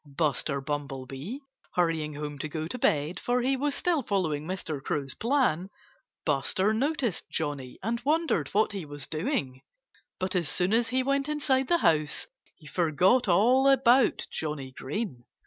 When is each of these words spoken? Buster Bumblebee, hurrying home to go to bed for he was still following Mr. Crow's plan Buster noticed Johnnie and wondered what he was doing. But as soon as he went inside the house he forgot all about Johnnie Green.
Buster 0.03 0.61
Bumblebee, 0.61 1.41
hurrying 1.75 2.15
home 2.15 2.39
to 2.39 2.49
go 2.49 2.67
to 2.67 2.79
bed 2.79 3.19
for 3.19 3.41
he 3.41 3.55
was 3.55 3.75
still 3.75 4.01
following 4.01 4.47
Mr. 4.47 4.81
Crow's 4.81 5.13
plan 5.13 5.69
Buster 6.25 6.73
noticed 6.73 7.29
Johnnie 7.29 7.77
and 7.83 8.01
wondered 8.03 8.47
what 8.47 8.71
he 8.71 8.83
was 8.83 9.05
doing. 9.05 9.61
But 10.19 10.35
as 10.35 10.49
soon 10.49 10.73
as 10.73 10.89
he 10.89 11.03
went 11.03 11.29
inside 11.29 11.67
the 11.67 11.77
house 11.85 12.25
he 12.55 12.65
forgot 12.65 13.27
all 13.27 13.69
about 13.69 14.25
Johnnie 14.31 14.71
Green. 14.71 15.23